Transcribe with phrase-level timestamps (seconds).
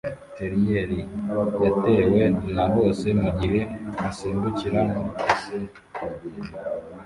[0.35, 0.89] Terrier
[1.65, 2.23] yatewe
[2.55, 3.61] na hose mugihe
[4.09, 5.69] asimbukira muri pisine